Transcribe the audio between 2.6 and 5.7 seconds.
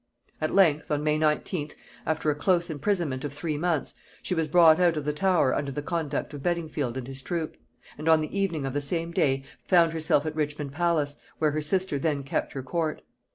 imprisonment of three months, she was brought out of the Tower